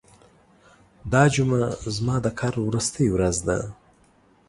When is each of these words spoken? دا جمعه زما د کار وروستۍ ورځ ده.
دا 1.11 1.23
جمعه 1.35 1.65
زما 1.95 2.15
د 2.25 2.27
کار 2.39 2.53
وروستۍ 2.67 3.07
ورځ 3.11 3.37
ده. 3.47 3.57